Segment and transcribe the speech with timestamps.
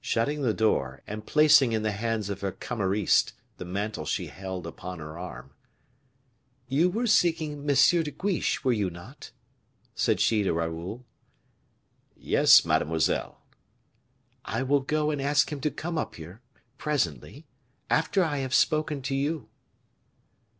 [0.00, 4.38] Shutting the door, and placing in the hands of her cameriste the mantle she had
[4.38, 5.54] held upon her arm:
[6.68, 7.74] "You were seeking M.
[7.74, 9.32] de Guiche, were you not?"
[9.92, 11.04] said she to Raoul.
[12.14, 13.42] "Yes, mademoiselle."
[14.44, 16.42] "I will go and ask him to come up here,
[16.78, 17.44] presently,
[17.90, 19.48] after I have spoken to you."